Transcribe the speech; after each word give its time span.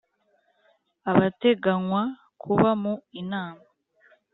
abateganywa 1.11 2.01
kuba 2.41 2.69
mu 2.81 2.93
Inama 3.21 3.63